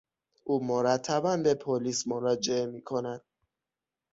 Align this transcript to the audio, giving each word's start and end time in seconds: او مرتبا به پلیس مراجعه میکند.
او 0.43 0.63
مرتبا 0.63 1.37
به 1.37 1.53
پلیس 1.53 2.07
مراجعه 2.07 2.65
میکند. 2.65 3.21